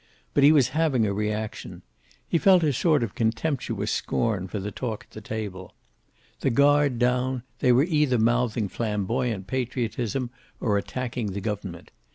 But 0.33 0.43
he 0.43 0.51
was 0.51 0.69
having 0.69 1.05
a 1.05 1.13
reaction. 1.13 1.83
He 2.27 2.39
felt 2.39 2.63
a 2.63 2.73
sort 2.73 3.03
of 3.03 3.13
contemptuous 3.13 3.91
scorn 3.91 4.47
for 4.47 4.59
the 4.59 4.71
talk 4.71 5.03
at 5.03 5.11
the 5.11 5.21
table. 5.21 5.75
The 6.39 6.49
guard 6.49 6.97
down, 6.97 7.43
they 7.59 7.71
were 7.71 7.83
either 7.83 8.17
mouthing 8.17 8.67
flamboyant 8.67 9.45
patriotism 9.45 10.31
or 10.59 10.79
attacking 10.79 11.33
the 11.33 11.39
Government. 11.41 11.91